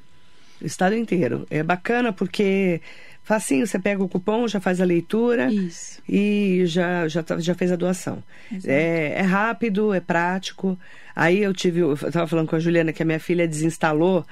[0.61, 1.45] O estado inteiro.
[1.49, 2.81] É bacana porque
[3.23, 6.01] facinho, você pega o cupom, já faz a leitura Isso.
[6.07, 8.21] e já, já, tá, já fez a doação.
[8.65, 10.77] É, é, rápido, é prático.
[11.15, 14.25] Aí eu tive, eu estava falando com a Juliana que a minha filha desinstalou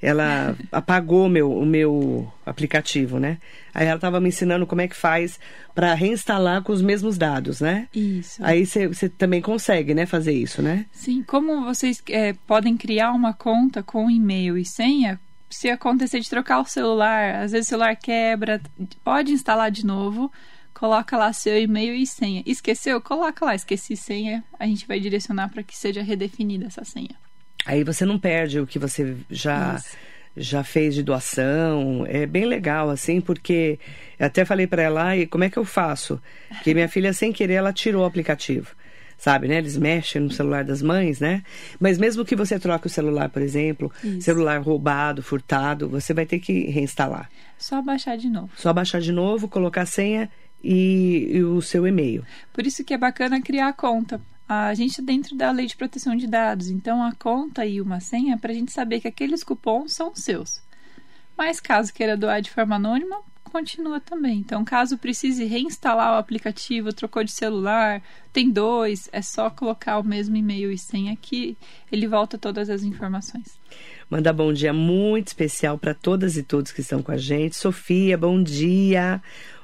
[0.00, 3.38] ela apagou meu, o meu aplicativo, né?
[3.74, 5.38] Aí ela estava me ensinando como é que faz
[5.74, 7.88] para reinstalar com os mesmos dados, né?
[7.94, 8.42] Isso.
[8.44, 10.86] Aí você também consegue, né, fazer isso, né?
[10.92, 16.28] Sim, como vocês é, podem criar uma conta com e-mail e senha, se acontecer de
[16.28, 18.60] trocar o celular, às vezes o celular quebra,
[19.02, 20.30] pode instalar de novo,
[20.74, 22.42] coloca lá seu e-mail e senha.
[22.46, 23.00] Esqueceu?
[23.00, 27.16] Coloca lá, esqueci senha, a gente vai direcionar para que seja redefinida essa senha.
[27.66, 29.82] Aí você não perde o que você já
[30.36, 32.06] já fez de doação.
[32.06, 33.78] É bem legal assim, porque
[34.18, 36.22] eu até falei para ela, e como é que eu faço?
[36.48, 38.74] Porque minha filha sem querer ela tirou o aplicativo.
[39.18, 39.58] Sabe, né?
[39.58, 41.42] Eles mexem no celular das mães, né?
[41.80, 44.22] Mas mesmo que você troque o celular, por exemplo, Isso.
[44.22, 47.28] celular roubado, furtado, você vai ter que reinstalar.
[47.58, 48.50] Só baixar de novo.
[48.56, 50.30] Só baixar de novo, colocar a senha
[50.62, 52.24] e, e o seu e-mail.
[52.52, 56.16] Por isso que é bacana criar a conta a gente dentro da lei de proteção
[56.16, 56.70] de dados.
[56.70, 60.14] Então, a conta e uma senha é para a gente saber que aqueles cupons são
[60.14, 60.62] seus.
[61.36, 64.38] Mas caso queira doar de forma anônima, continua também.
[64.38, 70.04] Então, caso precise reinstalar o aplicativo, trocou de celular, tem dois, é só colocar o
[70.04, 71.56] mesmo e-mail e senha que
[71.90, 73.58] ele volta todas as informações.
[74.10, 77.56] Manda bom dia muito especial para todas e todos que estão com a gente.
[77.56, 79.22] Sofia, bom dia.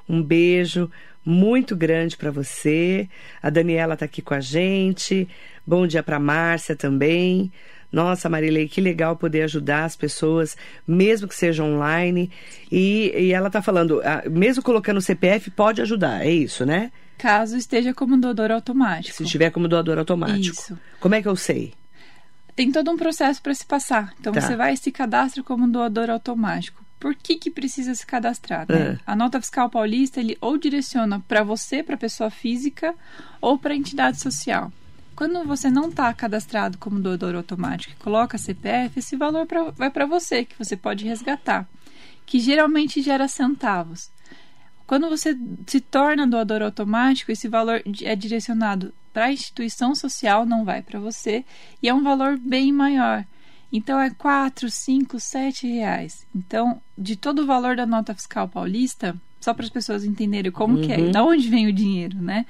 [0.09, 0.91] Um beijo
[1.25, 3.09] muito grande para você.
[3.43, 5.27] A Daniela está aqui com a gente.
[5.67, 7.51] Bom dia para Márcia também.
[7.95, 12.31] Nossa, Marilei, que legal poder ajudar as pessoas, mesmo que seja online.
[12.71, 16.91] E, e ela está falando, mesmo colocando o CPF, pode ajudar, é isso, né?
[17.17, 19.17] Caso esteja como doador automático.
[19.17, 20.57] Se estiver como doador automático.
[20.61, 20.79] Isso.
[20.99, 21.73] Como é que eu sei?
[22.57, 24.13] Tem todo um processo para se passar.
[24.19, 24.41] Então Tá.
[24.41, 26.85] você vai e se cadastra como doador automático.
[26.99, 28.67] Por que, que precisa se cadastrar?
[28.69, 28.99] né?
[28.99, 28.99] É.
[29.07, 32.95] A nota fiscal paulista ele ou direciona para você, para pessoa física,
[33.41, 34.73] ou para entidade social.
[35.17, 39.91] Quando você não está cadastrado como doador automático e coloca CPF, esse valor pra- vai
[39.91, 41.69] para você, que você pode resgatar,
[42.27, 44.11] que geralmente gera centavos.
[44.87, 50.65] Quando você se torna doador automático, esse valor é direcionado para a instituição social, não
[50.65, 51.45] vai para você,
[51.83, 53.25] e é um valor bem maior.
[53.73, 56.27] Então é 4, 5, 7 reais.
[56.35, 60.79] Então, de todo o valor da nota fiscal paulista, só para as pessoas entenderem como
[60.81, 62.45] que é, da onde vem o dinheiro, né?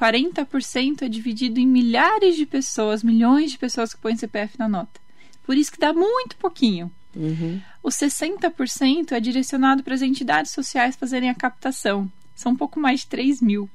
[0.00, 5.00] 40% é dividido em milhares de pessoas, milhões de pessoas que põem CPF na nota.
[5.44, 6.90] Por isso que dá muito pouquinho.
[7.14, 7.60] Uhum.
[7.82, 12.10] Os 60% é direcionado para as entidades sociais fazerem a captação.
[12.34, 13.68] São um pouco mais de 3 mil.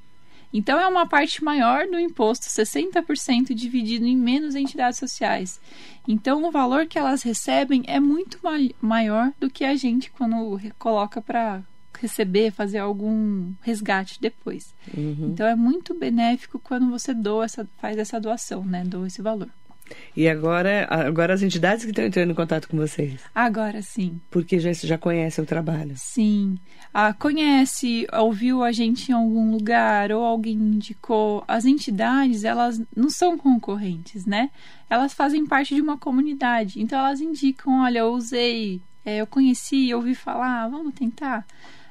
[0.52, 5.60] Então, é uma parte maior do imposto, 60% dividido em menos entidades sociais.
[6.08, 10.58] Então, o valor que elas recebem é muito ma- maior do que a gente quando
[10.78, 11.62] coloca para
[12.00, 14.74] receber, fazer algum resgate depois.
[14.96, 15.30] Uhum.
[15.32, 18.84] Então, é muito benéfico quando você doa essa, faz essa doação, né?
[18.84, 19.48] Doa esse valor.
[20.16, 24.20] E agora, agora as entidades que estão entrando em contato com vocês, Agora sim.
[24.30, 25.92] porque já, já conhecem o trabalho.
[25.96, 26.58] Sim.
[26.92, 31.44] Ah, conhece, ouviu a gente em algum lugar ou alguém indicou.
[31.46, 34.50] As entidades, elas não são concorrentes, né?
[34.88, 36.80] Elas fazem parte de uma comunidade.
[36.80, 41.46] Então elas indicam, olha, eu usei, é, eu conheci, ouvi falar, vamos tentar.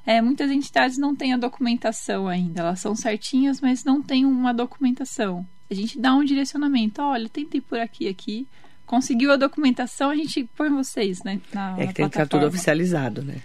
[0.05, 2.61] É, muitas entidades não têm a documentação ainda.
[2.61, 5.45] Elas são certinhas, mas não têm uma documentação.
[5.69, 7.01] A gente dá um direcionamento.
[7.01, 8.47] Olha, tentei por aqui, aqui.
[8.85, 11.41] Conseguiu a documentação, a gente põe vocês, né?
[11.51, 13.41] Na, É na que tem que ficar tudo oficializado, né?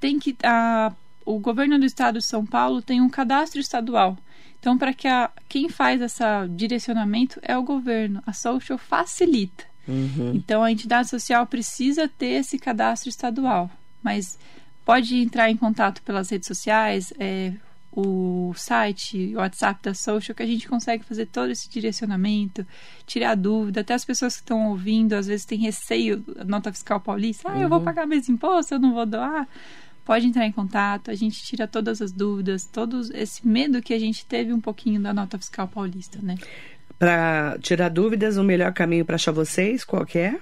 [0.00, 0.92] tem que a,
[1.24, 4.16] o governo do estado de São Paulo tem um cadastro estadual.
[4.58, 8.22] Então, para que a, quem faz esse direcionamento é o governo.
[8.26, 9.64] A Social facilita.
[9.86, 10.32] Uhum.
[10.34, 13.70] Então, a entidade social precisa ter esse cadastro estadual.
[14.02, 14.38] Mas
[14.88, 17.52] pode entrar em contato pelas redes sociais, é,
[17.92, 22.66] o site, o WhatsApp da Social, que a gente consegue fazer todo esse direcionamento,
[23.06, 23.82] tirar dúvida.
[23.82, 27.52] Até as pessoas que estão ouvindo, às vezes têm receio da nota fiscal paulista.
[27.52, 29.46] Ah, eu vou pagar meus impostos, eu não vou doar.
[30.06, 33.98] Pode entrar em contato, a gente tira todas as dúvidas, todo esse medo que a
[33.98, 36.36] gente teve um pouquinho da nota fiscal paulista, né?
[36.98, 40.40] Para tirar dúvidas, o melhor caminho para achar vocês, qual que é?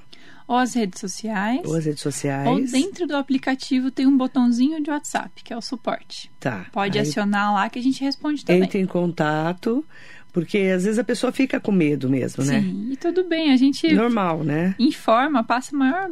[0.49, 2.47] Ou as redes sociais, Ou as redes sociais.
[2.49, 6.31] ou dentro do aplicativo tem um botãozinho de WhatsApp, que é o suporte.
[6.39, 6.67] Tá.
[6.73, 8.63] Pode Aí acionar lá que a gente responde também.
[8.63, 9.85] Entre em contato,
[10.33, 12.61] porque às vezes a pessoa fica com medo mesmo, né?
[12.61, 14.75] Sim, e tudo bem, a gente Normal, né?
[14.79, 16.11] informa, passa maior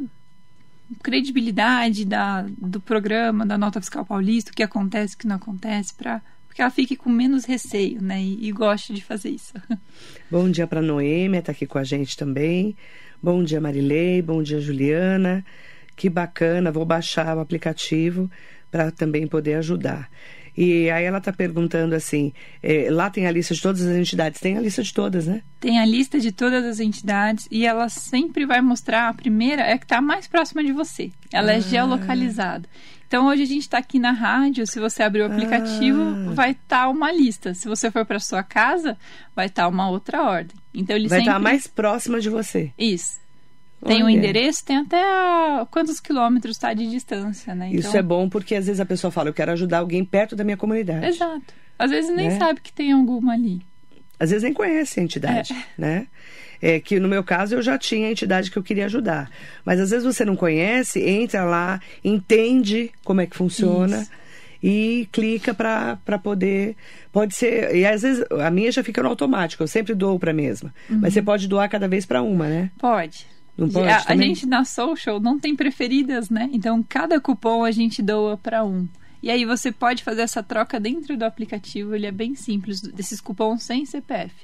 [1.03, 5.95] credibilidade da, do programa, da nota fiscal paulista, o que acontece, o que não acontece,
[5.95, 6.21] para
[6.55, 8.23] porque ela fique com menos receio, né?
[8.23, 9.53] E, e goste de fazer isso.
[10.31, 12.77] Bom dia para Noêmia, tá aqui com a gente também.
[13.21, 14.23] Bom dia, Marilei.
[14.23, 15.45] Bom dia, Juliana.
[15.97, 18.31] Que bacana, vou baixar o aplicativo
[18.71, 20.09] para também poder ajudar.
[20.57, 24.41] E aí ela tá perguntando assim, eh, lá tem a lista de todas as entidades?
[24.41, 25.43] Tem a lista de todas, né?
[25.59, 29.77] Tem a lista de todas as entidades e ela sempre vai mostrar a primeira é
[29.77, 31.11] que está mais próxima de você.
[31.33, 32.69] Ela é geolocalizada.
[33.15, 34.67] Então hoje a gente está aqui na rádio.
[34.67, 36.33] Se você abrir o aplicativo, Ah.
[36.35, 37.55] vai estar uma lista.
[37.55, 38.97] Se você for para sua casa,
[39.37, 40.57] vai estar uma outra ordem.
[40.75, 42.73] Então ele Vai sempre estar mais próxima de você.
[42.77, 43.21] isso.
[43.87, 44.17] Tem o Olha.
[44.17, 47.71] endereço, tem até a- quantos quilômetros está de distância, né?
[47.71, 50.43] Isso é bom porque às vezes a pessoa fala, eu quero ajudar alguém perto da
[50.43, 51.07] minha comunidade.
[51.07, 51.55] Exato.
[51.79, 52.37] Às vezes nem Né?
[52.39, 53.63] sabe que tem alguma ali.
[54.19, 56.09] Às vezes nem conhece a entidade, né?
[56.61, 59.31] É que no meu caso eu já tinha a entidade que eu queria ajudar.
[59.65, 64.11] Mas às vezes você não conhece, entra lá, entende como é que funciona Isso.
[64.63, 66.77] e clica para poder.
[67.13, 67.75] Pode ser.
[67.75, 70.75] E às vezes a minha já fica no automático, eu sempre dou para a mesma.
[70.89, 72.71] Mas você pode doar cada vez para uma, né?
[72.79, 73.27] Pode.
[73.57, 76.51] Não pode a, a gente na social não tem preferidas, né?
[76.53, 78.89] Então cada cupom a gente doa para um.
[79.25, 83.23] E aí você pode fazer essa troca dentro do aplicativo, ele é bem simples, desses
[83.23, 84.35] cupons sem CPF.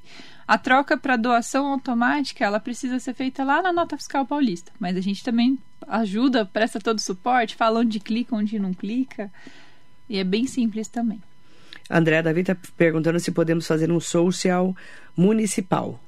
[0.50, 4.96] A troca para doação automática, ela precisa ser feita lá na Nota Fiscal Paulista, mas
[4.96, 9.30] a gente também ajuda, presta todo o suporte, fala onde clica, onde não clica,
[10.08, 11.22] e é bem simples também.
[11.88, 14.74] André Davi está perguntando se podemos fazer um social
[15.16, 16.00] municipal.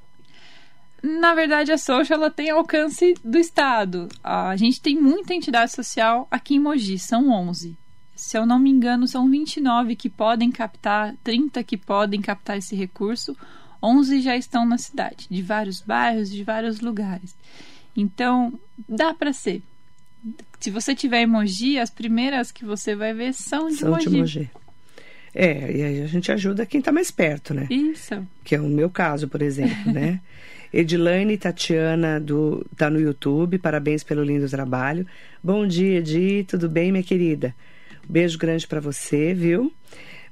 [1.01, 4.09] Na verdade, a Social ela tem alcance do Estado.
[4.21, 7.77] A gente tem muita entidade social aqui em Mogi, são 11.
[8.13, 12.75] Se eu não me engano, são 29 que podem captar, 30 que podem captar esse
[12.75, 13.37] recurso,
[13.83, 17.35] 11 já estão na cidade, de vários bairros, de vários lugares.
[17.95, 19.61] Então, dá para ser.
[20.59, 24.09] Se você tiver em Mogi, as primeiras que você vai ver são de São Mogi.
[24.09, 24.49] de Mogi.
[25.35, 27.67] É, e aí a gente ajuda quem está mais perto, né?
[27.69, 28.25] Isso.
[28.43, 30.21] Que é o meu caso, por exemplo, né?
[30.71, 35.05] Edilane Tatiana do tá no YouTube, parabéns pelo lindo trabalho.
[35.43, 37.53] Bom dia, Edi, tudo bem, minha querida?
[38.07, 39.71] Beijo grande para você, viu?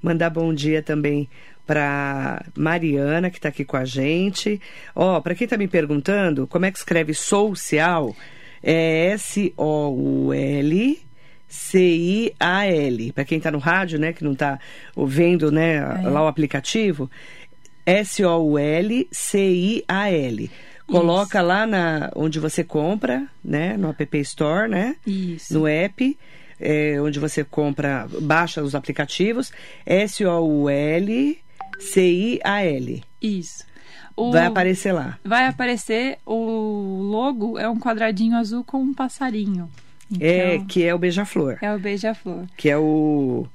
[0.01, 1.29] Mandar bom dia também
[1.65, 4.59] para Mariana, que está aqui com a gente.
[4.95, 8.15] Ó, oh, para quem está me perguntando, como é que escreve social?
[8.61, 10.99] É S-O-U-L.
[11.47, 13.11] C-I-A-L.
[13.11, 14.57] Para quem está no rádio, né, que não está
[14.95, 16.07] vendo né, é.
[16.07, 17.11] lá o aplicativo,
[17.85, 19.11] S-O-U-L-C-I-A-L.
[20.87, 21.47] Coloca Isso.
[21.47, 24.95] lá na, onde você compra, né, no App Store, né?
[25.05, 25.53] Isso.
[25.53, 26.17] No app,
[26.59, 29.51] é, onde você compra, baixa os aplicativos,
[31.81, 33.03] S-O-U-L-C-I-A-L.
[33.21, 33.65] Isso.
[34.15, 35.17] O, vai aparecer lá.
[35.23, 39.69] Vai aparecer, o logo é um quadradinho azul com um passarinho.
[40.19, 41.57] É, então, é, que é o beija-flor.
[41.61, 42.45] É o beija-flor.
[42.57, 43.47] Que é o.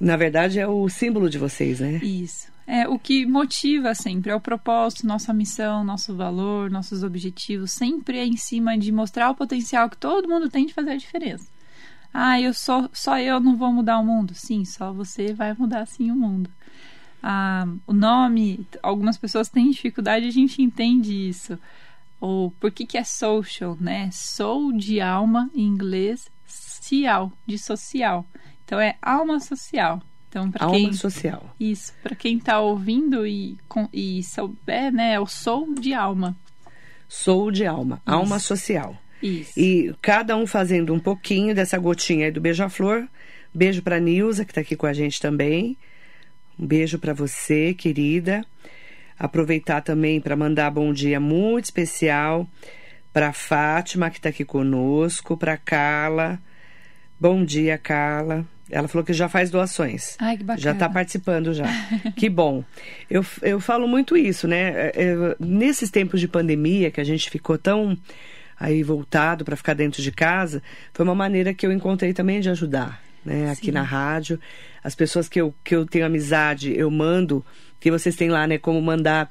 [0.00, 1.96] Na verdade, é o símbolo de vocês, né?
[2.02, 2.50] Isso.
[2.66, 8.18] É o que motiva sempre, é o propósito, nossa missão, nosso valor, nossos objetivos, sempre
[8.18, 11.46] é em cima de mostrar o potencial que todo mundo tem de fazer a diferença.
[12.12, 14.34] Ah, eu só, só eu não vou mudar o mundo.
[14.34, 16.50] Sim, só você vai mudar sim o mundo.
[17.22, 21.58] Ah, o nome, algumas pessoas têm dificuldade, a gente entende isso
[22.20, 24.10] ou por que, que é social, né?
[24.12, 28.26] Soul de alma em inglês, social, de social.
[28.64, 30.02] Então é alma social.
[30.28, 31.54] Então, para quem social.
[31.58, 36.36] Isso, para quem está ouvindo e, com, e souber, né, é o soul de alma.
[37.08, 38.14] Soul de alma, Isso.
[38.14, 38.96] alma social.
[39.22, 39.58] Isso.
[39.58, 43.08] E cada um fazendo um pouquinho dessa gotinha aí do beija-flor.
[43.54, 45.78] Beijo para Nilza, que está aqui com a gente também.
[46.58, 48.44] Um beijo para você, querida.
[49.18, 52.48] Aproveitar também para mandar bom dia muito especial
[53.12, 56.38] para Fátima, que está aqui conosco, para Carla.
[57.18, 58.46] Bom dia, Carla.
[58.70, 60.16] Ela falou que já faz doações.
[60.18, 60.62] Ai, que bacana.
[60.62, 61.66] Já está participando já.
[62.14, 62.62] que bom.
[63.10, 64.68] Eu, eu falo muito isso, né?
[64.68, 67.96] É, é, nesses tempos de pandemia, que a gente ficou tão
[68.60, 72.50] aí voltado para ficar dentro de casa, foi uma maneira que eu encontrei também de
[72.50, 73.50] ajudar, né?
[73.50, 73.72] Aqui Sim.
[73.72, 74.38] na rádio.
[74.82, 77.44] As pessoas que eu, que eu tenho amizade, eu mando
[77.80, 79.30] que vocês têm lá, né, como mandar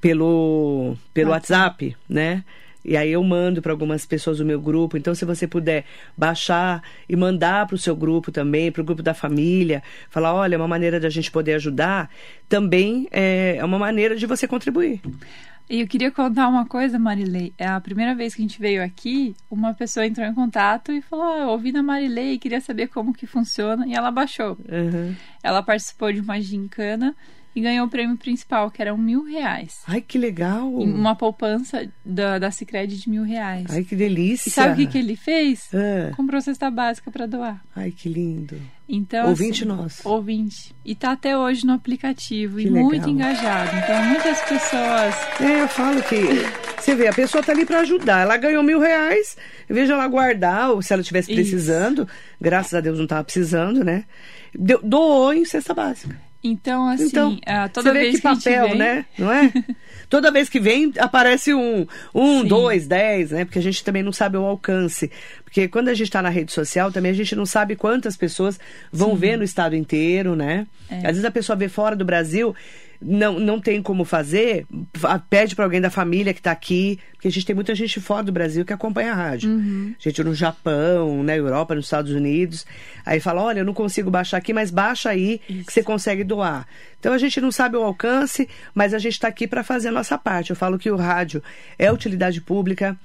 [0.00, 2.44] pelo, pelo WhatsApp, WhatsApp né?
[2.84, 4.96] E aí eu mando para algumas pessoas do meu grupo.
[4.96, 5.84] Então, se você puder
[6.16, 10.54] baixar e mandar para o seu grupo também, para o grupo da família, falar, olha,
[10.54, 12.08] é uma maneira de a gente poder ajudar,
[12.48, 15.02] também é, é uma maneira de você contribuir.
[15.70, 17.52] E eu queria contar uma coisa, Marilei.
[17.58, 21.02] É a primeira vez que a gente veio aqui, uma pessoa entrou em contato e
[21.02, 24.56] falou: eu ouvi na Marilei, queria saber como que funciona, e ela baixou.
[24.66, 25.14] Uhum.
[25.42, 27.14] Ela participou de uma gincana
[27.54, 29.80] e ganhou o prêmio principal, que eram mil reais.
[29.86, 30.72] Ai, que legal!
[30.72, 33.66] Uma poupança da, da Cicred de mil reais.
[33.70, 34.48] Ai, que delícia!
[34.48, 35.72] E sabe o que, que ele fez?
[35.72, 36.12] É.
[36.16, 37.62] Comprou cesta básica para doar.
[37.74, 38.60] Ai, que lindo!
[38.88, 40.08] Então, ouvinte assim, nosso.
[40.08, 40.74] Ouvinte.
[40.82, 42.84] E tá até hoje no aplicativo que e legal.
[42.84, 43.76] muito engajado.
[43.76, 45.14] Então, muitas pessoas.
[45.40, 46.16] É, eu falo que.
[46.80, 48.22] Você vê, a pessoa tá ali para ajudar.
[48.22, 49.36] Ela ganhou mil reais,
[49.68, 52.36] de ela guardar, ou se ela estivesse precisando, Isso.
[52.40, 54.04] graças a Deus não tava precisando, né?
[54.82, 56.27] doou em cesta básica.
[56.42, 58.78] Então, assim, então, uh, toda você vez vê que, papel, vem...
[58.78, 59.04] né?
[59.18, 59.52] Não é?
[60.08, 63.44] toda vez que vem, aparece um, um dois, dez, né?
[63.44, 65.10] Porque a gente também não sabe o alcance.
[65.42, 68.58] Porque quando a gente está na rede social, também a gente não sabe quantas pessoas
[68.92, 69.16] vão Sim.
[69.16, 70.66] ver no estado inteiro, né?
[70.88, 70.98] É.
[70.98, 72.54] Às vezes a pessoa vê fora do Brasil
[73.00, 74.66] não, não tem como fazer,
[75.30, 78.24] pede para alguém da família que está aqui, porque a gente tem muita gente fora
[78.24, 79.50] do Brasil que acompanha a rádio.
[79.50, 79.94] Uhum.
[79.98, 82.66] Gente no Japão, na Europa, nos Estados Unidos.
[83.06, 85.66] Aí fala: olha, eu não consigo baixar aqui, mas baixa aí Isso.
[85.66, 86.66] que você consegue doar.
[86.98, 89.92] Então a gente não sabe o alcance, mas a gente está aqui para fazer a
[89.92, 90.50] nossa parte.
[90.50, 91.42] Eu falo que o rádio
[91.78, 92.96] é utilidade pública,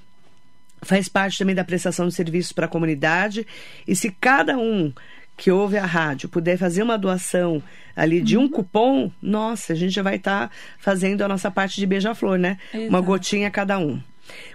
[0.81, 3.45] faz parte também da prestação de serviços para a comunidade.
[3.87, 4.91] E se cada um
[5.35, 7.61] que ouve a rádio puder fazer uma doação
[7.95, 8.49] ali de um uhum.
[8.49, 12.57] cupom, nossa, a gente já vai estar tá fazendo a nossa parte de beija-flor, né?
[12.73, 12.89] Exato.
[12.89, 14.01] Uma gotinha cada um.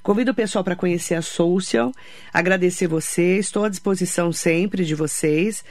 [0.03, 1.93] Convido o pessoal para conhecer a Social,
[2.33, 5.63] agradecer você, estou à disposição sempre de vocês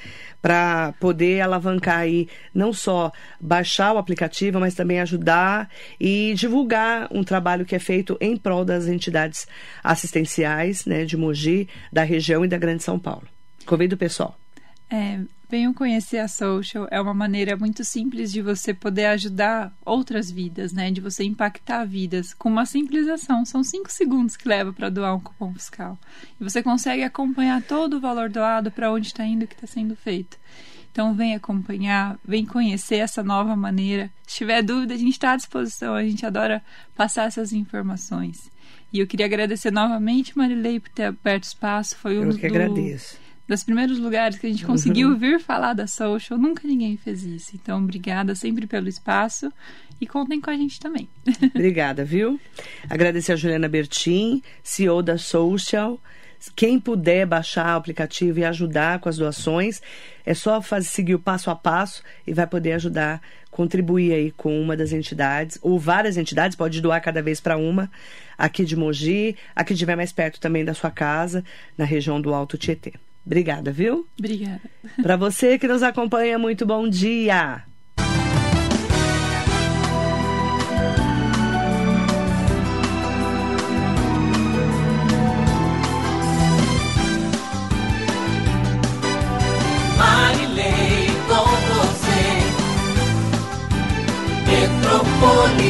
[0.41, 7.23] para poder alavancar aí não só baixar o aplicativo, mas também ajudar e divulgar um
[7.23, 9.47] trabalho que é feito em prol das entidades
[9.83, 13.27] assistenciais, né, de Mogi, da região e da Grande São Paulo.
[13.65, 14.37] Convido o pessoal.
[14.89, 15.19] É,
[15.49, 16.87] venham conhecer a Social.
[16.91, 20.91] É uma maneira muito simples de você poder ajudar outras vidas, né?
[20.91, 23.45] De você impactar vidas com uma simples ação.
[23.45, 25.97] São cinco segundos que leva para doar um cupom fiscal.
[26.39, 29.67] E você consegue acompanhar todo o valor doado, para onde está indo, o que está
[29.67, 30.37] sendo feito.
[30.91, 34.09] Então vem acompanhar, vem conhecer essa nova maneira.
[34.25, 35.93] Se tiver dúvida, a gente está à disposição.
[35.93, 36.63] A gente adora
[36.95, 38.49] passar essas informações.
[38.91, 41.95] E eu queria agradecer novamente, Marilei, por ter aberto espaço.
[41.97, 45.17] Foi um eu que do, agradeço dos primeiros lugares que a gente conseguiu uhum.
[45.17, 47.51] vir falar da social, nunca ninguém fez isso.
[47.55, 49.51] Então, obrigada sempre pelo espaço
[50.01, 51.07] e contem com a gente também.
[51.55, 52.39] Obrigada, viu?
[52.89, 55.99] Agradecer a Juliana Bertin, CEO da Social.
[56.55, 59.81] Quem puder baixar o aplicativo e ajudar com as doações,
[60.23, 64.61] é só fazer, seguir o passo a passo e vai poder ajudar, contribuir aí com
[64.61, 67.89] uma das entidades, ou várias entidades, pode doar cada vez para uma,
[68.37, 71.43] aqui de Mogi, aqui estiver mais perto também da sua casa,
[71.75, 72.93] na região do Alto Tietê.
[73.27, 74.07] Obrigada, viu?
[74.17, 74.61] Obrigada.
[75.03, 77.61] Para você que nos acompanha, muito bom dia.
[94.47, 95.66] Metropolitana.